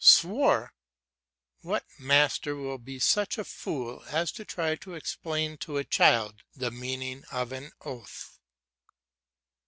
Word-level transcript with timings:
"Swore." 0.03 0.73
What 1.61 1.85
master 1.99 2.55
will 2.55 2.79
be 2.79 2.97
such 2.97 3.37
a 3.37 3.43
fool 3.43 4.01
as 4.07 4.31
to 4.31 4.43
try 4.43 4.73
to 4.77 4.95
explain 4.95 5.57
to 5.57 5.77
a 5.77 5.83
child 5.83 6.41
the 6.55 6.71
meaning 6.71 7.23
of 7.31 7.51
an 7.51 7.71
oath? 7.85 8.39